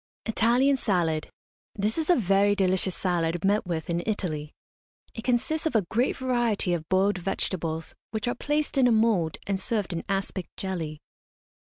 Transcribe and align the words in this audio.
ITALIAN 0.25 0.77
SALAD. 0.77 1.29
This 1.75 1.95
is 1.95 2.09
a 2.09 2.15
very 2.15 2.55
delicious 2.55 2.95
salad, 2.95 3.45
met 3.45 3.67
with 3.67 3.87
in 3.87 4.01
Italy. 4.07 4.51
It 5.13 5.23
consists 5.23 5.67
of 5.67 5.75
a 5.75 5.85
great 5.91 6.17
variety 6.17 6.73
of 6.73 6.89
boiled 6.89 7.19
vegetables, 7.19 7.93
which 8.09 8.27
are 8.27 8.33
placed 8.33 8.79
in 8.79 8.87
a 8.87 8.91
mould 8.91 9.37
and 9.45 9.59
served 9.59 9.93
in 9.93 10.03
aspic 10.09 10.47
jelly. 10.57 11.01